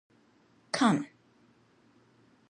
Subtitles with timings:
[0.71, 1.03] 崁